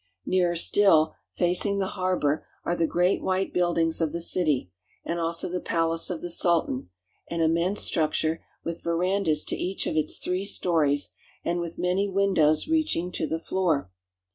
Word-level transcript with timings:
Nearer 0.25 0.55
still, 0.55 1.13
facing 1.35 1.77
the 1.77 1.89
harbor, 1.93 2.47
are 2.65 2.75
the 2.75 2.87
great 2.87 3.21
white 3.21 3.53
buildings 3.53 4.01
of 4.01 4.11
the 4.11 4.19
city, 4.19 4.71
and 5.05 5.19
also 5.19 5.47
the 5.47 5.61
palace 5.61 6.09
of 6.09 6.21
the 6.21 6.29
Sultan, 6.31 6.89
an 7.29 7.39
immense 7.39 7.87
struc 7.87 8.19
ture, 8.19 8.43
with 8.63 8.81
verandas 8.81 9.43
to 9.45 9.55
each 9.55 9.85
of 9.85 9.95
its 9.95 10.17
three 10.17 10.43
sto 10.43 10.73
ries 10.77 11.11
and 11.45 11.59
with 11.59 11.77
many 11.77 12.07
windows 12.09 12.67
reaching 12.67 13.11
to 13.11 13.27
the 13.27 13.37
floor. 13.37 13.91